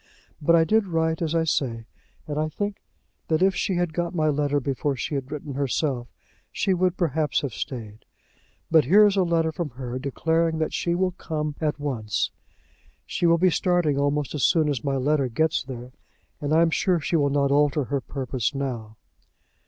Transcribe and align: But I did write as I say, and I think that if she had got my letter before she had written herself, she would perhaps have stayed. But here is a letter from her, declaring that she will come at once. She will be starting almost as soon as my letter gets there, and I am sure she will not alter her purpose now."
But 0.41 0.55
I 0.55 0.63
did 0.63 0.87
write 0.87 1.21
as 1.21 1.35
I 1.35 1.43
say, 1.43 1.85
and 2.25 2.39
I 2.39 2.49
think 2.49 2.81
that 3.27 3.43
if 3.43 3.53
she 3.55 3.75
had 3.75 3.93
got 3.93 4.15
my 4.15 4.29
letter 4.29 4.59
before 4.59 4.95
she 4.95 5.13
had 5.13 5.31
written 5.31 5.53
herself, 5.53 6.07
she 6.51 6.73
would 6.73 6.97
perhaps 6.97 7.41
have 7.41 7.53
stayed. 7.53 8.03
But 8.71 8.85
here 8.85 9.05
is 9.05 9.15
a 9.15 9.21
letter 9.21 9.51
from 9.51 9.69
her, 9.77 9.99
declaring 9.99 10.57
that 10.57 10.73
she 10.73 10.95
will 10.95 11.11
come 11.11 11.53
at 11.61 11.79
once. 11.79 12.31
She 13.05 13.27
will 13.27 13.37
be 13.37 13.51
starting 13.51 13.99
almost 13.99 14.33
as 14.33 14.41
soon 14.43 14.69
as 14.69 14.83
my 14.83 14.95
letter 14.95 15.27
gets 15.27 15.61
there, 15.63 15.91
and 16.39 16.51
I 16.51 16.63
am 16.63 16.71
sure 16.71 16.99
she 16.99 17.15
will 17.15 17.29
not 17.29 17.51
alter 17.51 17.83
her 17.83 18.01
purpose 18.01 18.55
now." 18.55 18.97